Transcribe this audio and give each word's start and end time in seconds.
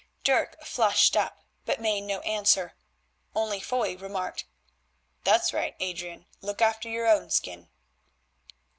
Dirk 0.23 0.59
flushed 0.65 1.15
up, 1.15 1.43
but 1.63 1.79
made 1.79 2.01
no 2.01 2.21
answer, 2.21 2.73
only 3.35 3.59
Foy 3.59 3.95
remarked: 3.95 4.45
"That's 5.23 5.53
right, 5.53 5.75
Adrian, 5.79 6.25
look 6.41 6.59
after 6.59 6.89
your 6.89 7.05
own 7.05 7.29
skin." 7.29 7.69